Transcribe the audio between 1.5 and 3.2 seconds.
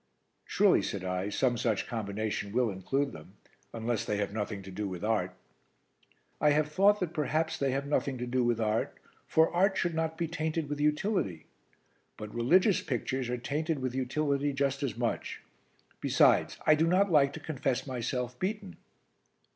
such combination will include